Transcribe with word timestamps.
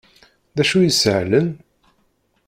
D 0.55 0.57
acu 0.61 0.77
i 0.81 0.87
isehlen? 0.89 1.49